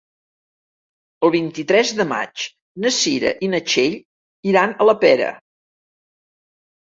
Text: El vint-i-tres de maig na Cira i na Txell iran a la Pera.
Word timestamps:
El 1.27 1.31
vint-i-tres 1.33 1.89
de 1.99 2.05
maig 2.11 2.45
na 2.85 2.91
Cira 2.95 3.33
i 3.47 3.49
na 3.53 3.59
Txell 3.67 3.97
iran 4.53 4.73
a 4.73 4.87
la 4.91 4.95
Pera. 5.05 5.27